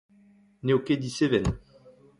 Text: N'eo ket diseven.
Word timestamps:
N'eo 0.63 0.79
ket 0.85 0.99
diseven. 1.05 1.47